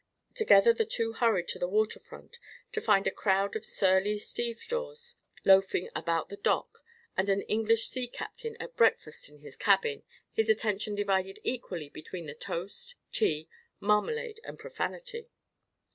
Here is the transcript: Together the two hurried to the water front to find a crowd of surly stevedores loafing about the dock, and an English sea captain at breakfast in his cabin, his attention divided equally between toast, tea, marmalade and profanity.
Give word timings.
Together 0.33 0.73
the 0.73 0.83
two 0.83 1.13
hurried 1.13 1.47
to 1.47 1.59
the 1.59 1.67
water 1.67 1.99
front 1.99 2.39
to 2.71 2.81
find 2.81 3.05
a 3.05 3.11
crowd 3.11 3.55
of 3.55 3.63
surly 3.63 4.17
stevedores 4.17 5.17
loafing 5.45 5.91
about 5.95 6.29
the 6.29 6.37
dock, 6.37 6.79
and 7.15 7.29
an 7.29 7.43
English 7.43 7.87
sea 7.87 8.07
captain 8.07 8.57
at 8.59 8.75
breakfast 8.75 9.29
in 9.29 9.37
his 9.37 9.55
cabin, 9.55 10.01
his 10.33 10.49
attention 10.49 10.95
divided 10.95 11.37
equally 11.43 11.87
between 11.87 12.33
toast, 12.39 12.95
tea, 13.11 13.47
marmalade 13.79 14.39
and 14.43 14.57
profanity. 14.57 15.29